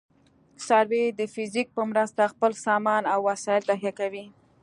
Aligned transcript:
سروې 0.67 1.05
د 1.19 1.21
فزیک 1.33 1.67
په 1.75 1.81
مرسته 1.91 2.31
خپل 2.33 2.51
سامان 2.65 3.03
او 3.13 3.19
وسایل 3.29 3.63
تهیه 3.69 3.91
کوي 3.99 4.25